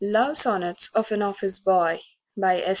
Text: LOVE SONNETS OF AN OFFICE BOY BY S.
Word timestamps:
LOVE 0.03 0.35
SONNETS 0.35 0.89
OF 0.95 1.11
AN 1.11 1.21
OFFICE 1.21 1.59
BOY 1.59 1.99
BY 2.35 2.61
S. 2.61 2.69